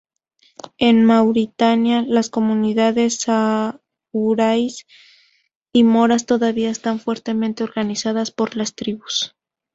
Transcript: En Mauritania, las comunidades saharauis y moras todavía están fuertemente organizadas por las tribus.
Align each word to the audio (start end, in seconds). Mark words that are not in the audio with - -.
En 0.79 1.05
Mauritania, 1.05 2.01
las 2.07 2.31
comunidades 2.31 3.21
saharauis 3.21 4.87
y 5.71 5.83
moras 5.83 6.25
todavía 6.25 6.71
están 6.71 6.99
fuertemente 6.99 7.63
organizadas 7.63 8.31
por 8.31 8.55
las 8.57 8.73
tribus. 8.73 9.35